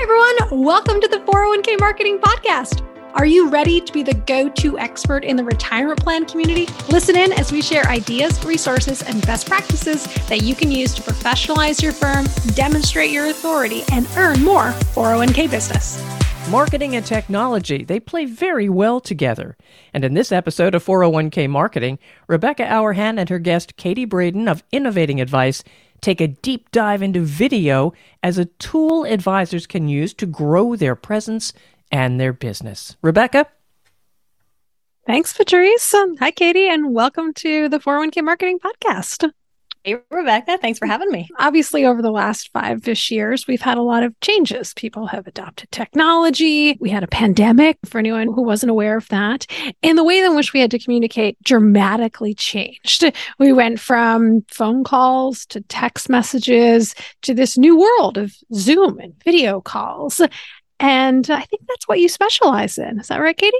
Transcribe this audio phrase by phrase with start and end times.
[0.00, 0.64] Hi, everyone.
[0.64, 2.86] Welcome to the 401k Marketing Podcast.
[3.14, 6.68] Are you ready to be the go to expert in the retirement plan community?
[6.88, 11.02] Listen in as we share ideas, resources, and best practices that you can use to
[11.02, 16.00] professionalize your firm, demonstrate your authority, and earn more 401k business.
[16.48, 19.56] Marketing and technology, they play very well together.
[19.92, 24.62] And in this episode of 401k Marketing, Rebecca Hourihan and her guest Katie Braden of
[24.70, 25.64] Innovating Advice
[26.00, 27.92] take a deep dive into video
[28.22, 31.52] as a tool advisors can use to grow their presence
[31.90, 32.96] and their business.
[33.02, 33.46] Rebecca?
[35.06, 35.94] Thanks, Patrice.
[36.20, 39.30] Hi, Katie, and welcome to the 401k Marketing Podcast.
[39.88, 40.58] Hey, Rebecca.
[40.58, 40.90] Thanks for mm.
[40.90, 41.30] having me.
[41.38, 44.74] Obviously, over the last five ish years, we've had a lot of changes.
[44.74, 46.76] People have adopted technology.
[46.78, 49.46] We had a pandemic, for anyone who wasn't aware of that.
[49.82, 53.10] And the way in which we had to communicate dramatically changed.
[53.38, 59.14] We went from phone calls to text messages to this new world of Zoom and
[59.24, 60.20] video calls.
[60.80, 63.00] And I think that's what you specialize in.
[63.00, 63.56] Is that right, Katie?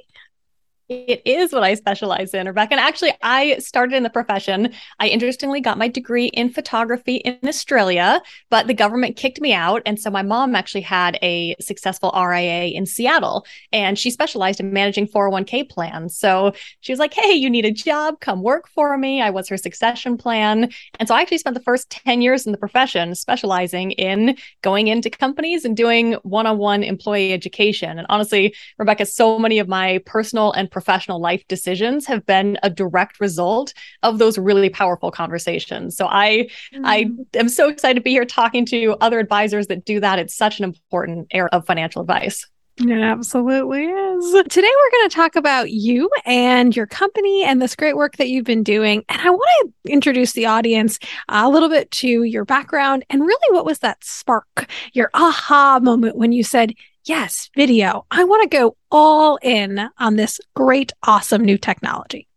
[0.89, 2.73] It is what I specialize in, Rebecca.
[2.73, 4.73] And actually, I started in the profession.
[4.99, 9.83] I interestingly got my degree in photography in Australia, but the government kicked me out.
[9.85, 14.73] And so my mom actually had a successful RIA in Seattle, and she specialized in
[14.73, 16.17] managing 401k plans.
[16.17, 19.21] So she was like, Hey, you need a job, come work for me.
[19.21, 20.71] I was her succession plan.
[20.99, 24.89] And so I actually spent the first 10 years in the profession specializing in going
[24.89, 27.99] into companies and doing one on one employee education.
[27.99, 32.71] And honestly, Rebecca, so many of my personal and professional life decisions have been a
[32.71, 35.97] direct result of those really powerful conversations.
[35.97, 36.83] So I mm.
[36.85, 40.21] I am so excited to be here talking to other advisors that do that.
[40.21, 42.47] It's such an important area of financial advice.
[42.81, 44.33] It absolutely is.
[44.49, 48.29] Today, we're going to talk about you and your company and this great work that
[48.29, 49.05] you've been doing.
[49.09, 53.53] And I want to introduce the audience a little bit to your background and really
[53.53, 56.73] what was that spark, your aha moment when you said,
[57.09, 58.07] yes, video.
[58.11, 62.28] I want to go all in on this great, awesome new technology.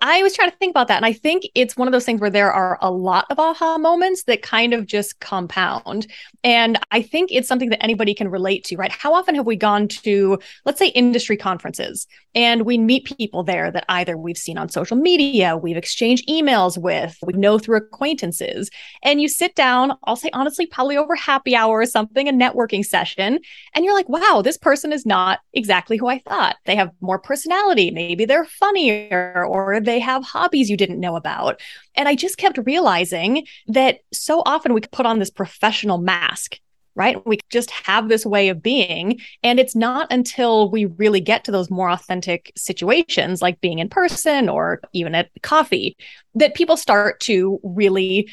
[0.00, 0.96] I was trying to think about that.
[0.96, 3.78] And I think it's one of those things where there are a lot of aha
[3.78, 6.06] moments that kind of just compound.
[6.44, 8.92] And I think it's something that anybody can relate to, right?
[8.92, 13.70] How often have we gone to, let's say, industry conferences and we meet people there
[13.70, 18.70] that either we've seen on social media, we've exchanged emails with, we know through acquaintances.
[19.02, 22.84] And you sit down, I'll say honestly, probably over happy hour or something, a networking
[22.84, 23.40] session.
[23.74, 26.56] And you're like, wow, this person is not exactly who I thought.
[26.64, 27.90] They have more personality.
[27.90, 31.60] Maybe they're funnier or they have hobbies you didn't know about.
[31.94, 36.58] And I just kept realizing that so often we put on this professional mask
[36.94, 37.24] right?
[37.24, 39.20] We just have this way of being.
[39.44, 43.88] And it's not until we really get to those more authentic situations, like being in
[43.88, 45.96] person or even at coffee,
[46.34, 48.28] that people start to really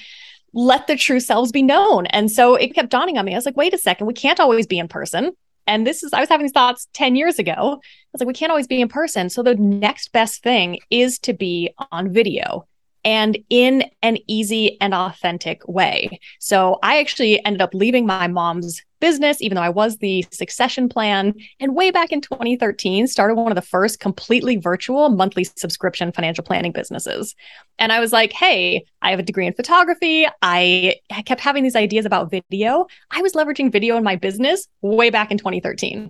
[0.54, 2.08] let their true selves be known.
[2.08, 3.34] And so it kept dawning on me.
[3.34, 5.34] I was like, wait a second, we can't always be in person.
[5.68, 7.54] And this is, I was having these thoughts 10 years ago.
[7.54, 9.30] I was like, we can't always be in person.
[9.30, 12.68] So the next best thing is to be on video
[13.04, 16.20] and in an easy and authentic way.
[16.40, 20.90] So I actually ended up leaving my mom's business, even though I was the succession
[20.90, 21.36] plan.
[21.60, 26.44] And way back in 2013, started one of the first completely virtual monthly subscription financial
[26.44, 27.36] planning businesses.
[27.78, 30.26] And I was like, hey, I have a degree in photography.
[30.42, 30.96] I
[31.28, 32.88] kept having these ideas about video.
[33.12, 36.10] I was leveraging video in my business way back in 2013.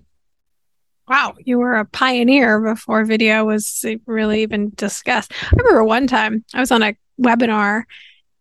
[1.09, 5.33] Wow, you were a pioneer before video was really even discussed.
[5.51, 7.83] I remember one time I was on a webinar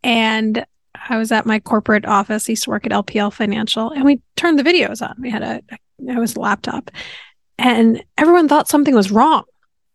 [0.04, 0.64] and
[1.08, 2.48] I was at my corporate office.
[2.48, 5.14] I used to work at LPL Financial, and we turned the videos on.
[5.18, 5.60] We had a,
[5.98, 6.90] it was a laptop,
[7.58, 9.44] and everyone thought something was wrong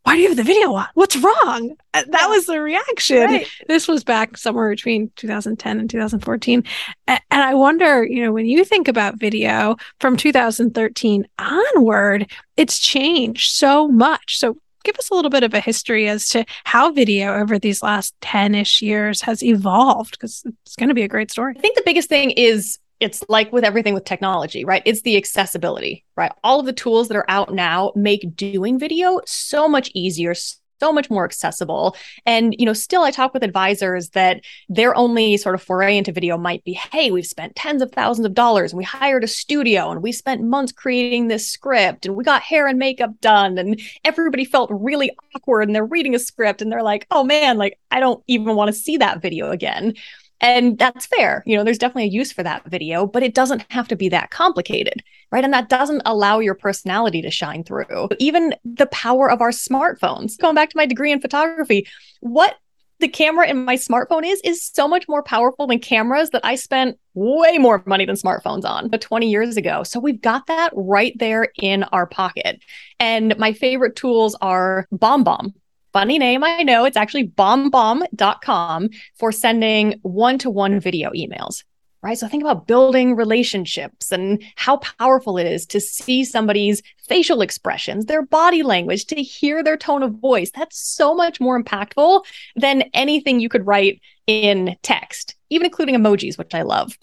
[0.09, 0.87] why do you have the video on?
[0.95, 1.75] What's wrong?
[1.93, 3.25] Uh, that was the reaction.
[3.25, 3.47] Right.
[3.67, 6.63] This was back somewhere between 2010 and 2014.
[7.07, 13.51] And I wonder, you know, when you think about video from 2013 onward, it's changed
[13.51, 14.39] so much.
[14.39, 14.57] So
[14.89, 18.15] give us a little bit of a history as to how video over these last
[18.21, 21.53] 10 ish years has evolved, because it's going to be a great story.
[21.55, 24.81] I think the biggest thing is it's like with everything with technology, right?
[24.85, 26.31] It's the accessibility, right?
[26.43, 30.33] All of the tools that are out now make doing video so much easier,
[30.79, 31.95] so much more accessible.
[32.25, 36.11] And, you know, still I talk with advisors that their only sort of foray into
[36.11, 39.27] video might be, hey, we've spent tens of thousands of dollars and we hired a
[39.27, 43.57] studio and we spent months creating this script and we got hair and makeup done
[43.57, 47.57] and everybody felt really awkward and they're reading a script and they're like, oh man,
[47.57, 49.95] like I don't even want to see that video again.
[50.41, 51.43] And that's fair.
[51.45, 54.09] You know, there's definitely a use for that video, but it doesn't have to be
[54.09, 55.43] that complicated, right?
[55.43, 58.09] And that doesn't allow your personality to shine through.
[58.19, 60.37] Even the power of our smartphones.
[60.37, 61.87] Going back to my degree in photography,
[62.21, 62.55] what
[62.99, 66.55] the camera in my smartphone is is so much more powerful than cameras that I
[66.55, 69.83] spent way more money than smartphones on but 20 years ago.
[69.83, 72.61] So we've got that right there in our pocket.
[72.99, 75.53] And my favorite tools are BombBomb.
[75.93, 76.85] Funny name, I know.
[76.85, 81.63] It's actually bombbomb.com for sending one to one video emails
[82.01, 82.17] right?
[82.17, 88.05] So think about building relationships and how powerful it is to see somebody's facial expressions,
[88.05, 90.51] their body language, to hear their tone of voice.
[90.51, 92.23] That's so much more impactful
[92.55, 96.97] than anything you could write in text, even including emojis, which I love.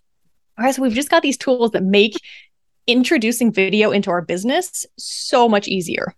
[0.59, 2.19] All right, so we've just got these tools that make
[2.87, 6.15] introducing video into our business so much easier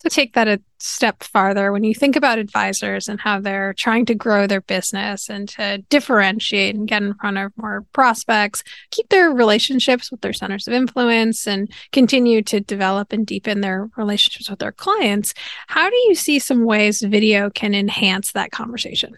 [0.00, 4.06] to take that a step farther, when you think about advisors and how they're trying
[4.06, 9.08] to grow their business and to differentiate and get in front of more prospects, keep
[9.08, 14.48] their relationships with their centers of influence and continue to develop and deepen their relationships
[14.48, 15.34] with their clients,
[15.66, 19.16] how do you see some ways video can enhance that conversation?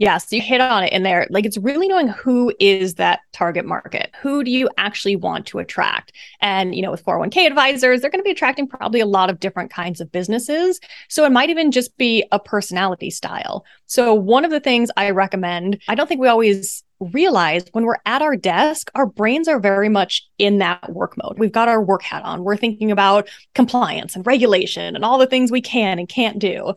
[0.00, 1.26] Yes, you hit on it in there.
[1.28, 4.10] Like it's really knowing who is that target market.
[4.22, 6.12] Who do you actually want to attract?
[6.40, 9.40] And, you know, with 401k advisors, they're going to be attracting probably a lot of
[9.40, 10.80] different kinds of businesses.
[11.10, 13.66] So it might even just be a personality style.
[13.84, 18.00] So one of the things I recommend, I don't think we always realize when we're
[18.06, 21.38] at our desk, our brains are very much in that work mode.
[21.38, 22.42] We've got our work hat on.
[22.42, 26.72] We're thinking about compliance and regulation and all the things we can and can't do.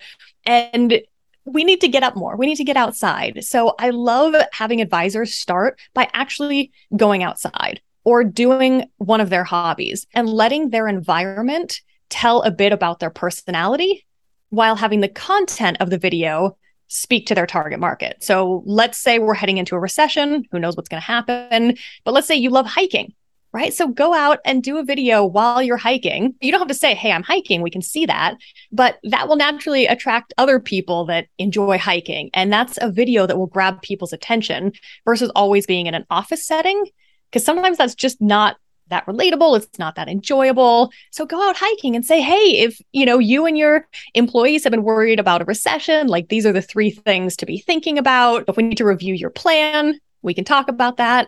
[0.46, 1.02] And
[1.46, 2.36] we need to get up more.
[2.36, 3.44] We need to get outside.
[3.44, 9.44] So I love having advisors start by actually going outside or doing one of their
[9.44, 14.06] hobbies and letting their environment tell a bit about their personality
[14.50, 16.58] while having the content of the video
[16.88, 18.24] speak to their target market.
[18.24, 22.14] So let's say we're heading into a recession, who knows what's going to happen, but
[22.14, 23.14] let's say you love hiking
[23.54, 23.74] right?
[23.74, 26.36] So go out and do a video while you're hiking.
[26.42, 27.62] You don't have to say, Hey, I'm hiking.
[27.62, 28.36] We can see that,
[28.72, 32.32] but that will naturally attract other people that enjoy hiking.
[32.34, 34.74] And that's a video that will grab people's attention
[35.06, 36.84] versus always being in an office setting.
[37.32, 38.58] Cause sometimes that's just not
[38.90, 43.06] that relatable it's not that enjoyable so go out hiking and say hey if you
[43.06, 46.62] know you and your employees have been worried about a recession like these are the
[46.62, 50.44] three things to be thinking about if we need to review your plan we can
[50.44, 51.28] talk about that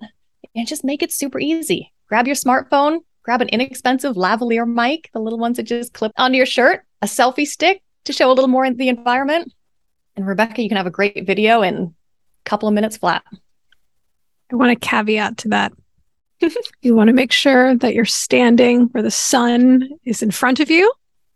[0.54, 5.20] and just make it super easy grab your smartphone, grab an inexpensive lavalier mic, the
[5.20, 8.48] little ones that just clip onto your shirt, a selfie stick to show a little
[8.48, 9.52] more in the environment.
[10.16, 13.24] And Rebecca, you can have a great video in a couple of minutes flat.
[14.52, 15.74] I want a caveat to that.
[16.82, 20.70] you want to make sure that you're standing where the sun is in front of
[20.70, 20.92] you,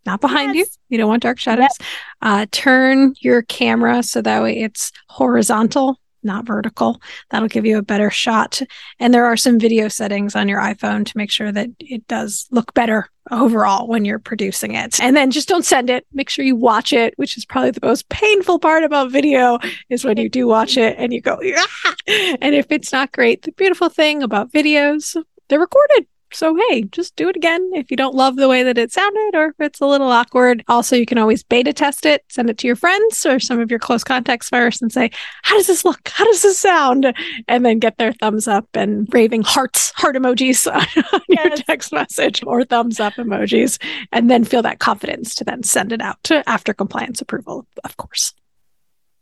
[0.06, 0.68] not behind yes.
[0.68, 0.96] you.
[0.96, 1.70] You don't want dark shadows.
[1.80, 1.88] Yep.
[2.22, 7.02] Uh, turn your camera so that way it's horizontal not vertical.
[7.30, 8.62] That'll give you a better shot.
[9.00, 12.48] And there are some video settings on your iPhone to make sure that it does
[12.52, 15.00] look better overall when you're producing it.
[15.00, 16.06] And then just don't send it.
[16.14, 20.04] Make sure you watch it, which is probably the most painful part about video is
[20.04, 21.96] when you do watch it and you go, ah!
[22.42, 26.08] and if it's not great, the beautiful thing about videos, they're recorded.
[26.32, 29.32] So, hey, just do it again if you don't love the way that it sounded
[29.34, 30.64] or if it's a little awkward.
[30.68, 33.70] Also, you can always beta test it, send it to your friends or some of
[33.70, 35.10] your close contacts first and say,
[35.44, 36.08] How does this look?
[36.10, 37.14] How does this sound?
[37.48, 40.72] And then get their thumbs up and raving hearts, heart emojis
[41.14, 41.46] on yes.
[41.46, 43.82] your text message or thumbs up emojis.
[44.12, 47.98] And then feel that confidence to then send it out to after compliance approval, of
[47.98, 48.34] course.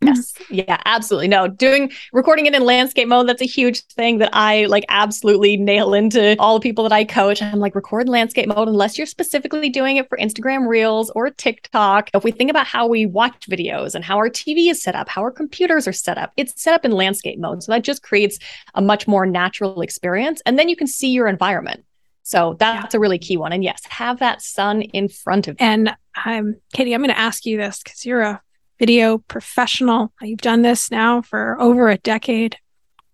[0.02, 0.34] Yes.
[0.34, 0.56] Mm-hmm.
[0.56, 1.28] Yeah, absolutely.
[1.28, 5.58] No, doing recording it in landscape mode, that's a huge thing that I like absolutely
[5.58, 7.42] nail into all the people that I coach.
[7.42, 12.10] I'm like, record landscape mode unless you're specifically doing it for Instagram Reels or TikTok.
[12.14, 15.10] If we think about how we watch videos and how our TV is set up,
[15.10, 17.64] how our computers are set up, it's set up in landscape mode.
[17.64, 18.38] So that just creates
[18.76, 20.42] a much more natural experience.
[20.46, 21.84] And then you can see your environment.
[22.22, 22.98] So that's yeah.
[22.98, 23.54] a really key one.
[23.54, 25.66] And yes, have that sun in front of you.
[25.66, 28.42] And I'm Katie, I'm going to ask you this because you're a
[28.80, 30.14] video professional.
[30.22, 32.58] You've done this now for over a decade.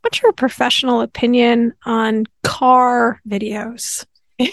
[0.02, 4.06] What's your professional opinion on car videos?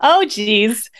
[0.00, 0.90] oh, geez.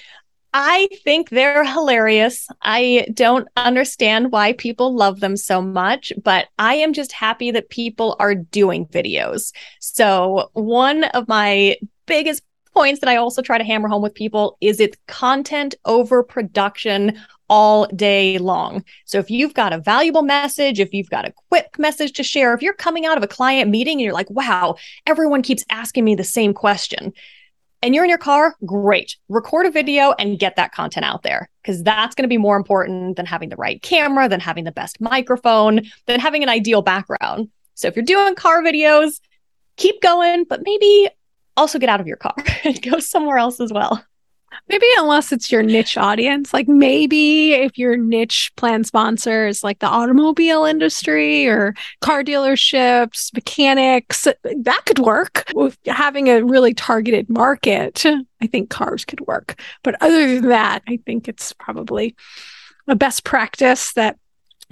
[0.59, 2.49] I think they're hilarious.
[2.63, 7.69] I don't understand why people love them so much, but I am just happy that
[7.69, 9.53] people are doing videos.
[9.81, 12.43] So, one of my biggest
[12.77, 17.19] points that I also try to hammer home with people is it's content over production
[17.49, 18.85] all day long.
[19.07, 22.53] So if you've got a valuable message, if you've got a quick message to share,
[22.53, 26.05] if you're coming out of a client meeting and you're like, wow, everyone keeps asking
[26.05, 27.15] me the same question.
[27.83, 29.17] And you're in your car, great.
[29.31, 32.57] Record a video and get that content out there because that's going to be more
[32.57, 36.83] important than having the right camera, than having the best microphone, than having an ideal
[36.83, 37.49] background.
[37.75, 39.21] So if you're doing car videos,
[39.77, 41.09] keep going, but maybe
[41.57, 42.35] also get out of your car
[42.65, 44.03] and go somewhere else as well.
[44.69, 49.81] Maybe unless it's your niche audience, like maybe if your niche plan sponsor is like
[49.81, 55.45] the automobile industry or car dealerships, mechanics, that could work.
[55.55, 58.05] With having a really targeted market,
[58.41, 59.61] I think cars could work.
[59.83, 62.17] But other than that, I think it's probably
[62.89, 64.17] a best practice that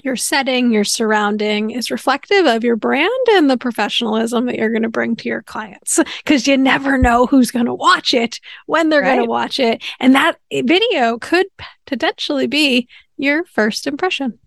[0.02, 4.82] your setting, your surrounding is reflective of your brand and the professionalism that you're going
[4.82, 8.88] to bring to your clients because you never know who's going to watch it, when
[8.88, 9.14] they're right.
[9.14, 9.82] going to watch it.
[10.00, 11.46] And that video could
[11.86, 14.38] potentially be your first impression.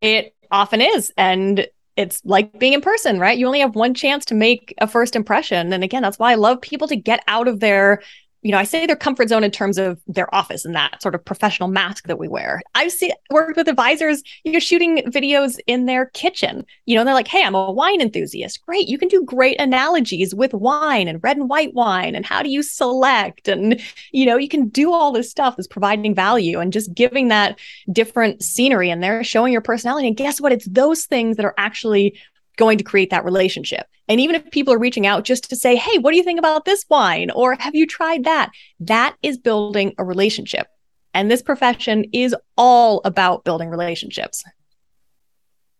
[0.00, 1.12] It often is.
[1.16, 3.36] And it's like being in person, right?
[3.36, 5.72] You only have one chance to make a first impression.
[5.72, 8.02] And again, that's why I love people to get out of their
[8.48, 11.14] you know, I say their comfort zone in terms of their office and that sort
[11.14, 12.62] of professional mask that we wear.
[12.74, 16.64] I've seen worked with advisors, you're shooting videos in their kitchen.
[16.86, 18.64] You know, they're like, hey, I'm a wine enthusiast.
[18.64, 18.88] Great.
[18.88, 22.48] You can do great analogies with wine and red and white wine and how do
[22.48, 23.48] you select?
[23.48, 27.28] And, you know, you can do all this stuff that's providing value and just giving
[27.28, 27.58] that
[27.92, 30.08] different scenery in there, showing your personality.
[30.08, 30.52] And guess what?
[30.52, 32.18] It's those things that are actually
[32.58, 33.86] going to create that relationship.
[34.08, 36.38] And even if people are reaching out just to say, hey, what do you think
[36.38, 37.30] about this wine?
[37.30, 38.50] Or have you tried that?
[38.80, 40.66] That is building a relationship.
[41.14, 44.44] And this profession is all about building relationships.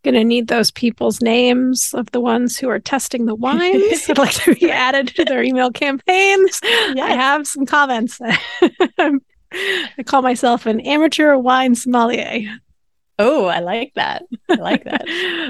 [0.04, 4.06] Gonna need those people's names of the ones who are testing the wines.
[4.08, 6.61] I'd like to be added to their email campaigns.
[6.62, 6.99] Yes.
[6.99, 8.20] I have some comments.
[8.99, 12.58] I call myself an amateur wine sommelier.
[13.20, 14.22] Oh, I like that.
[14.48, 15.04] I like that.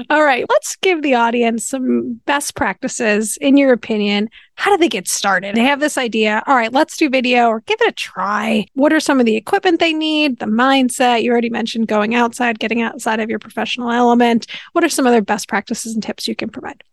[0.09, 0.43] All right.
[0.49, 4.29] Let's give the audience some best practices, in your opinion.
[4.55, 5.55] How do they get started?
[5.55, 6.41] They have this idea.
[6.47, 8.65] All right, let's do video or give it a try.
[8.73, 10.39] What are some of the equipment they need?
[10.39, 11.21] The mindset.
[11.21, 14.47] You already mentioned going outside, getting outside of your professional element.
[14.73, 16.83] What are some other best practices and tips you can provide?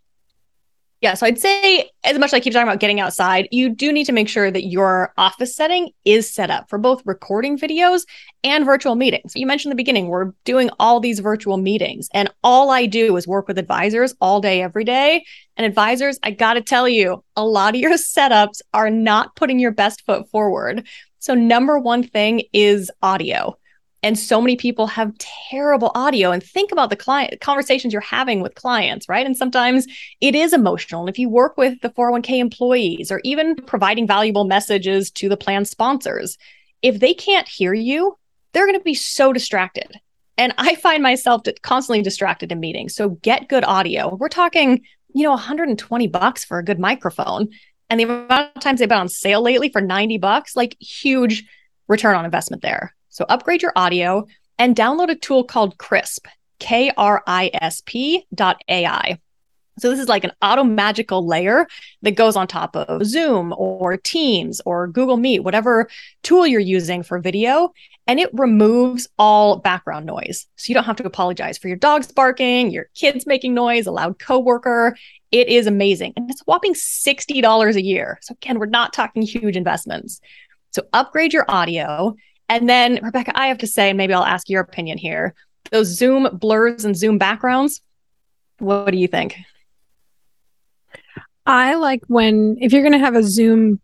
[1.03, 3.93] Yeah, so I'd say as much as I keep talking about getting outside, you do
[3.93, 8.07] need to make sure that your office setting is set up for both recording videos
[8.43, 9.33] and virtual meetings.
[9.37, 13.15] You mentioned in the beginning, we're doing all these virtual meetings, and all I do
[13.19, 15.23] is work with advisors all day, every day.
[15.59, 19.59] And advisors, I got to tell you, a lot of your setups are not putting
[19.59, 20.87] your best foot forward.
[21.19, 23.59] So, number one thing is audio.
[24.03, 26.31] And so many people have terrible audio.
[26.31, 29.26] And think about the client conversations you're having with clients, right?
[29.26, 29.87] And sometimes
[30.21, 31.00] it is emotional.
[31.00, 35.37] And if you work with the 401k employees or even providing valuable messages to the
[35.37, 36.38] plan sponsors,
[36.83, 38.17] if they can't hear you,
[38.53, 39.99] they're going to be so distracted.
[40.38, 42.95] And I find myself constantly distracted in meetings.
[42.95, 44.15] So get good audio.
[44.15, 44.83] We're talking,
[45.15, 47.49] you know, 120 bucks for a good microphone.
[47.88, 51.45] And the amount of times they've been on sale lately for 90 bucks, like huge
[51.88, 52.96] return on investment there.
[53.17, 54.27] So upgrade your audio
[54.59, 56.27] and download a tool called Krisp,
[56.59, 59.19] K R I S P dot AI.
[59.79, 61.67] So this is like an auto magical layer
[62.03, 65.89] that goes on top of Zoom or Teams or Google Meet, whatever
[66.23, 67.73] tool you're using for video,
[68.07, 70.47] and it removes all background noise.
[70.57, 73.93] So you don't have to apologize for your dogs barking, your kids making noise, a
[73.93, 74.95] loud coworker.
[75.33, 76.13] It is amazing.
[76.17, 78.19] And it's whopping $60 a year.
[78.21, 80.21] So again, we're not talking huge investments.
[80.73, 82.15] So upgrade your audio
[82.49, 85.35] and then, Rebecca, I have to say, and maybe I'll ask your opinion here
[85.71, 87.81] those Zoom blurs and Zoom backgrounds.
[88.59, 89.37] What do you think?
[91.45, 93.81] I like when, if you're going to have a Zoom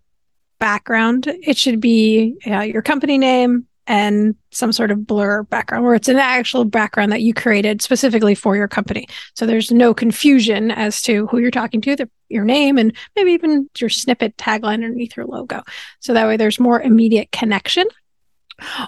[0.58, 6.08] background, it should be your company name and some sort of blur background where it's
[6.08, 9.08] an actual background that you created specifically for your company.
[9.34, 13.32] So there's no confusion as to who you're talking to, the, your name, and maybe
[13.32, 15.62] even your snippet tagline underneath your logo.
[15.98, 17.86] So that way there's more immediate connection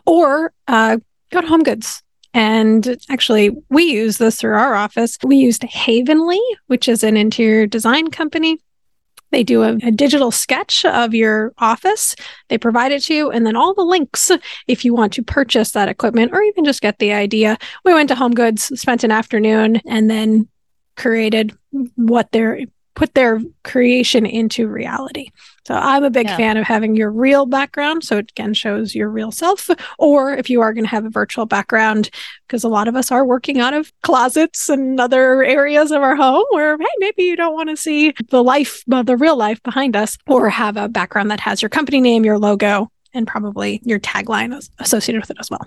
[0.07, 0.99] or uh,
[1.31, 2.03] go to Home Goods.
[2.33, 5.17] And actually, we use this through our office.
[5.23, 8.59] We used Havenly, which is an interior design company.
[9.31, 12.15] They do a, a, digital sketch of your office.
[12.49, 14.31] They provide it to you, and then all the links
[14.69, 17.59] if you want to purchase that equipment or even just get the idea.
[17.85, 20.49] We went to Home Goods, spent an afternoon, and then
[20.97, 21.57] created
[21.97, 22.61] what their
[22.95, 25.31] put their creation into reality.
[25.67, 26.37] So I'm a big yeah.
[26.37, 28.05] fan of having your real background.
[28.05, 29.69] So it again shows your real self.
[29.99, 32.11] Or if you are going to have a virtual background,
[32.47, 36.17] because a lot of us are working out of closets and other areas of our
[36.17, 39.97] home where, hey, maybe you don't want to see the life, the real life behind
[39.97, 43.99] us, or have a background that has your company name, your logo, and probably your
[44.01, 45.67] tagline associated with it as well.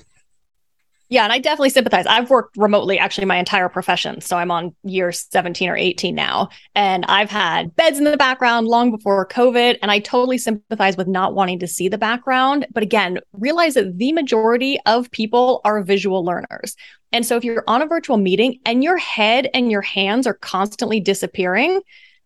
[1.09, 2.05] Yeah, and I definitely sympathize.
[2.05, 4.19] I've worked remotely actually my entire profession.
[4.19, 6.49] So I'm on year 17 or 18 now.
[6.75, 9.77] And I've had beds in the background long before COVID.
[9.81, 12.67] And I totally sympathize with not wanting to see the background.
[12.71, 16.75] But again, realize that the majority of people are visual learners.
[17.13, 20.33] And so if you're on a virtual meeting and your head and your hands are
[20.33, 21.81] constantly disappearing,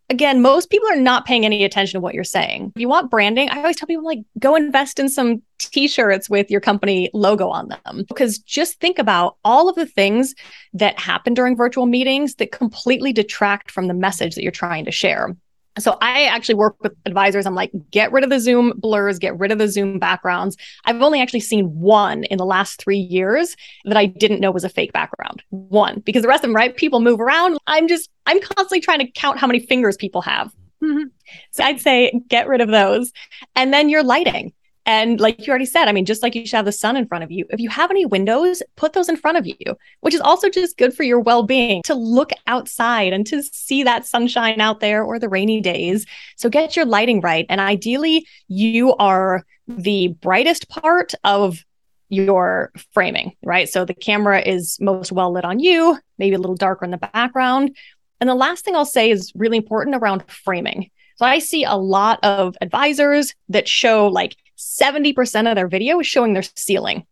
[0.09, 2.73] again, most people are not paying any attention to what you're saying.
[2.75, 6.49] If you want branding, I always tell people like go invest in some t-shirts with
[6.49, 10.35] your company logo on them because just think about all of the things
[10.73, 14.91] that happen during virtual meetings that completely detract from the message that you're trying to
[14.91, 15.35] share
[15.79, 17.45] so I actually work with advisors.
[17.45, 20.57] I'm like, get rid of the Zoom blurs, get rid of the Zoom backgrounds.
[20.85, 24.65] I've only actually seen one in the last three years that I didn't know was
[24.65, 25.43] a fake background.
[25.49, 26.75] One, because the rest of them, right?
[26.75, 27.57] People move around.
[27.67, 30.53] I'm just, I'm constantly trying to count how many fingers people have.
[30.83, 31.07] Mm-hmm.
[31.51, 33.13] So I'd say get rid of those.
[33.55, 34.53] And then your lighting.
[34.85, 37.07] And like you already said, I mean, just like you should have the sun in
[37.07, 39.55] front of you, if you have any windows, put those in front of you,
[39.99, 43.83] which is also just good for your well being to look outside and to see
[43.83, 46.05] that sunshine out there or the rainy days.
[46.35, 47.45] So get your lighting right.
[47.47, 51.63] And ideally, you are the brightest part of
[52.09, 53.69] your framing, right?
[53.69, 56.97] So the camera is most well lit on you, maybe a little darker in the
[56.97, 57.75] background.
[58.19, 60.89] And the last thing I'll say is really important around framing.
[61.15, 66.07] So I see a lot of advisors that show like 70% of their video is
[66.07, 67.05] showing their ceiling,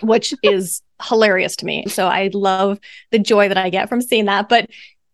[0.00, 1.86] which is hilarious to me.
[1.86, 2.78] So I love
[3.10, 4.48] the joy that I get from seeing that.
[4.48, 4.68] But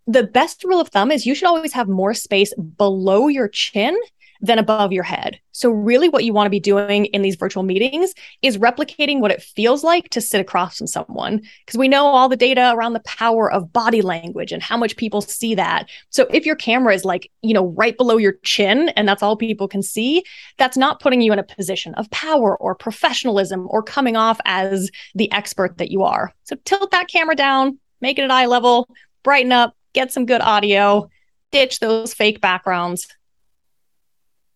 [0.07, 3.97] the best rule of thumb is you should always have more space below your chin
[4.41, 5.41] than above your head.
[5.53, 9.33] So, really, what you want to be doing in these virtual meetings is replicating what
[9.33, 11.43] it feels like to sit across from someone.
[11.65, 14.97] Because we know all the data around the power of body language and how much
[14.97, 15.89] people see that.
[16.11, 19.37] So, if your camera is like, you know, right below your chin and that's all
[19.37, 20.23] people can see,
[20.57, 24.91] that's not putting you in a position of power or professionalism or coming off as
[25.15, 26.33] the expert that you are.
[26.45, 28.89] So, tilt that camera down, make it at eye level,
[29.25, 31.09] brighten up, get some good audio,
[31.51, 33.09] ditch those fake backgrounds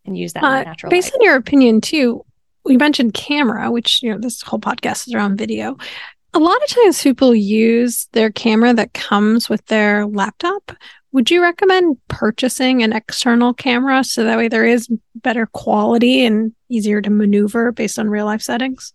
[0.04, 1.20] and use that uh, natural based light.
[1.20, 2.24] on your opinion too
[2.64, 5.76] we mentioned camera which you know this whole podcast is around video.
[6.34, 10.72] A lot of times people use their camera that comes with their laptop.
[11.12, 16.54] Would you recommend purchasing an external camera so that way there is better quality and
[16.70, 18.94] easier to maneuver based on real life settings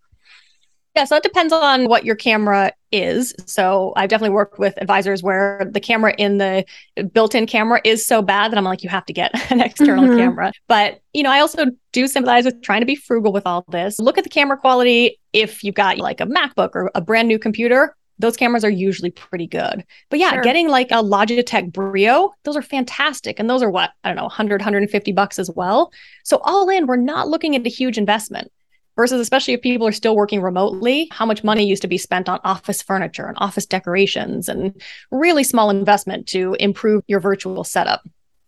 [0.98, 3.36] yeah, so it depends on what your camera is.
[3.46, 6.66] So I've definitely worked with advisors where the camera in the
[7.14, 10.18] built-in camera is so bad that I'm like, you have to get an external mm-hmm.
[10.18, 10.52] camera.
[10.68, 14.00] But you know, I also do sympathize with trying to be frugal with all this.
[14.00, 15.20] Look at the camera quality.
[15.34, 19.12] If you've got like a MacBook or a brand new computer, those cameras are usually
[19.12, 19.86] pretty good.
[20.10, 20.42] But yeah, sure.
[20.42, 23.40] getting like a Logitech Brio, those are fantastic.
[23.40, 25.92] And those are what, I don't know, 100, 150 bucks as well.
[26.24, 28.52] So all in, we're not looking at a huge investment
[28.98, 32.28] versus especially if people are still working remotely, how much money used to be spent
[32.28, 34.82] on office furniture and office decorations and
[35.12, 38.02] really small investment to improve your virtual setup.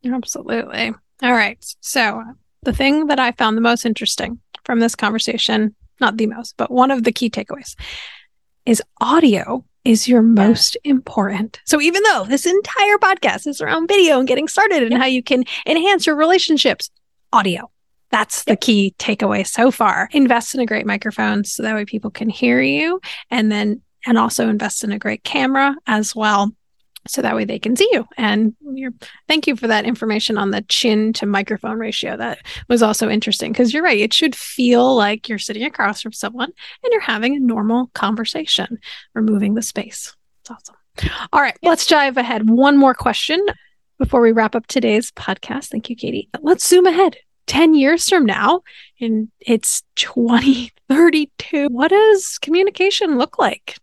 [0.06, 0.94] Absolutely.
[1.22, 1.64] All right.
[1.80, 2.22] So,
[2.64, 6.72] the thing that I found the most interesting from this conversation, not the most, but
[6.72, 7.76] one of the key takeaways
[8.66, 10.92] is audio is your most yeah.
[10.92, 11.62] important.
[11.66, 14.98] So even though this entire podcast is around video and getting started and yeah.
[15.00, 16.90] how you can enhance your relationships,
[17.32, 17.72] audio
[18.12, 20.10] that's the key takeaway so far.
[20.12, 24.18] Invest in a great microphone so that way people can hear you and then and
[24.18, 26.52] also invest in a great camera as well
[27.08, 28.06] so that way they can see you.
[28.18, 28.94] And you're,
[29.28, 32.18] thank you for that information on the chin to microphone ratio.
[32.18, 34.00] That was also interesting because you're right.
[34.00, 36.52] It should feel like you're sitting across from someone
[36.84, 38.80] and you're having a normal conversation,
[39.14, 40.16] removing the space.
[40.42, 40.76] It's awesome.
[41.32, 42.50] All right, let's dive ahead.
[42.50, 43.46] One more question
[43.98, 45.68] before we wrap up today's podcast.
[45.68, 46.30] Thank you, Katie.
[46.42, 47.18] Let's zoom ahead
[47.50, 48.62] 10 years from now
[49.02, 53.76] and it's 2032 what does communication look like?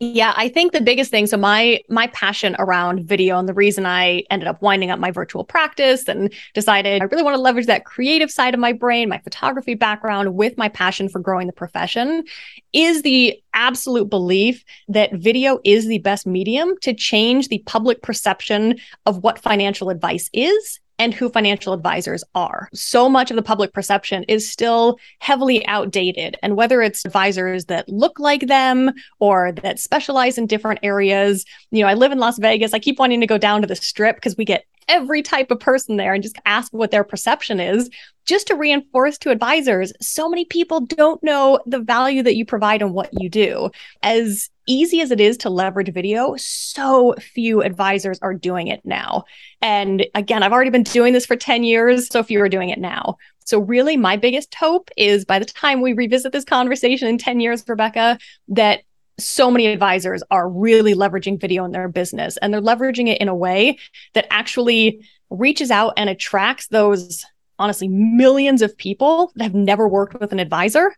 [0.00, 3.86] Yeah, I think the biggest thing so my my passion around video and the reason
[3.86, 7.66] I ended up winding up my virtual practice and decided I really want to leverage
[7.66, 11.52] that creative side of my brain, my photography background with my passion for growing the
[11.52, 12.24] profession
[12.72, 18.76] is the absolute belief that video is the best medium to change the public perception
[19.06, 22.68] of what financial advice is and who financial advisors are.
[22.72, 26.36] So much of the public perception is still heavily outdated.
[26.42, 31.82] And whether it's advisors that look like them or that specialize in different areas, you
[31.82, 32.72] know, I live in Las Vegas.
[32.74, 35.60] I keep wanting to go down to the strip because we get every type of
[35.60, 37.90] person there and just ask what their perception is
[38.26, 42.82] just to reinforce to advisors so many people don't know the value that you provide
[42.82, 43.70] and what you do
[44.02, 49.24] as easy as it is to leverage video so few advisors are doing it now.
[49.60, 52.78] And again i've already been doing this for 10 years so few are doing it
[52.78, 53.16] now.
[53.44, 57.40] So really my biggest hope is by the time we revisit this conversation in 10
[57.40, 58.80] years rebecca that
[59.18, 63.28] so many advisors are really leveraging video in their business and they're leveraging it in
[63.28, 63.78] a way
[64.14, 67.24] that actually reaches out and attracts those
[67.58, 70.94] honestly millions of people that have never worked with an advisor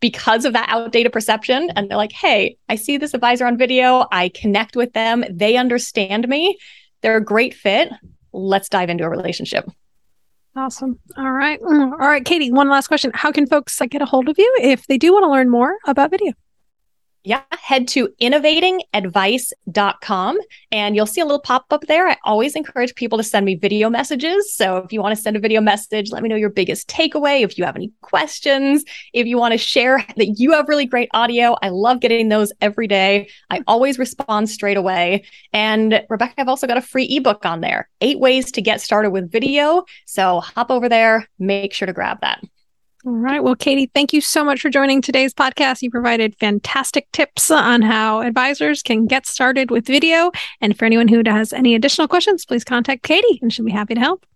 [0.00, 4.06] because of that outdated perception and they're like hey i see this advisor on video
[4.12, 6.58] i connect with them they understand me
[7.02, 7.90] they're a great fit
[8.32, 9.68] let's dive into a relationship
[10.58, 10.98] Awesome.
[11.18, 11.60] All right.
[11.60, 13.10] Mm, all right, Katie, one last question.
[13.14, 15.50] How can folks like, get a hold of you if they do want to learn
[15.50, 16.32] more about video?
[17.26, 20.38] Yeah, head to innovatingadvice.com
[20.70, 22.06] and you'll see a little pop up there.
[22.06, 24.54] I always encourage people to send me video messages.
[24.54, 27.42] So if you want to send a video message, let me know your biggest takeaway.
[27.42, 31.08] If you have any questions, if you want to share that you have really great
[31.14, 33.28] audio, I love getting those every day.
[33.50, 35.24] I always respond straight away.
[35.52, 39.10] And Rebecca, I've also got a free ebook on there eight ways to get started
[39.10, 39.84] with video.
[40.04, 42.40] So hop over there, make sure to grab that.
[43.06, 43.40] All right.
[43.40, 45.80] Well, Katie, thank you so much for joining today's podcast.
[45.80, 50.32] You provided fantastic tips on how advisors can get started with video.
[50.60, 53.94] And for anyone who has any additional questions, please contact Katie and she'll be happy
[53.94, 54.26] to help.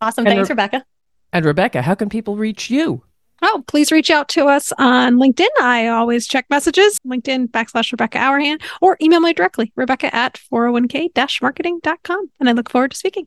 [0.00, 0.24] Awesome.
[0.28, 0.84] And Thanks, Re- Rebecca.
[1.32, 3.02] And Rebecca, how can people reach you?
[3.42, 5.48] Oh, please reach out to us on LinkedIn.
[5.60, 11.42] I always check messages, LinkedIn backslash Rebecca Hourihan, or email me directly, Rebecca at 401k
[11.42, 12.30] marketing.com.
[12.38, 13.26] And I look forward to speaking.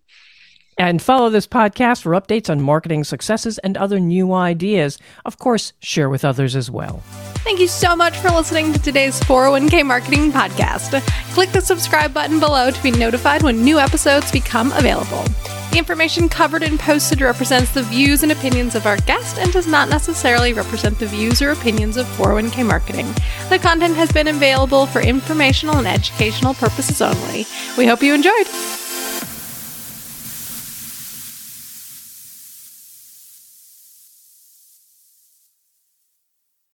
[0.77, 4.97] And follow this podcast for updates on marketing successes and other new ideas.
[5.23, 7.01] Of course, share with others as well.
[7.45, 11.01] Thank you so much for listening to today's 401k Marketing Podcast.
[11.33, 15.23] Click the subscribe button below to be notified when new episodes become available.
[15.71, 19.67] The information covered and posted represents the views and opinions of our guest and does
[19.67, 23.07] not necessarily represent the views or opinions of 401k Marketing.
[23.49, 27.45] The content has been available for informational and educational purposes only.
[27.77, 28.47] We hope you enjoyed.